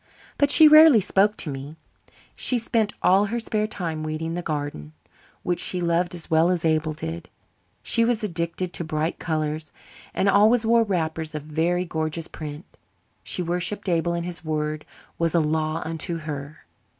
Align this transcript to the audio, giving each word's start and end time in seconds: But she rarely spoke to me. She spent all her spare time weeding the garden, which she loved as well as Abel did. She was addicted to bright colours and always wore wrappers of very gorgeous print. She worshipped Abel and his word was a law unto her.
But 0.39 0.49
she 0.49 0.67
rarely 0.67 0.99
spoke 0.99 1.37
to 1.37 1.51
me. 1.51 1.75
She 2.35 2.57
spent 2.57 2.91
all 3.03 3.25
her 3.25 3.39
spare 3.39 3.67
time 3.67 4.01
weeding 4.01 4.33
the 4.33 4.41
garden, 4.41 4.93
which 5.43 5.59
she 5.59 5.79
loved 5.79 6.15
as 6.15 6.27
well 6.27 6.49
as 6.49 6.65
Abel 6.65 6.93
did. 6.93 7.29
She 7.83 8.03
was 8.03 8.23
addicted 8.23 8.73
to 8.73 8.83
bright 8.83 9.19
colours 9.19 9.71
and 10.11 10.27
always 10.27 10.65
wore 10.65 10.81
wrappers 10.83 11.35
of 11.35 11.43
very 11.43 11.85
gorgeous 11.85 12.27
print. 12.27 12.65
She 13.23 13.43
worshipped 13.43 13.87
Abel 13.87 14.13
and 14.15 14.25
his 14.25 14.43
word 14.43 14.85
was 15.19 15.35
a 15.35 15.39
law 15.39 15.83
unto 15.85 16.17
her. 16.17 16.65